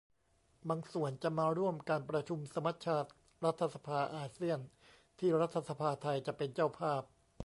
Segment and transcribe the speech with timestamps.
[0.69, 2.97] บางส่วนจะมาร่วมการประชุมสมัชชา
[3.45, 4.59] รัฐสภาอาเซียน
[5.19, 7.01] ที่รัฐสภาไทยจะเป็นเจ้าภาพ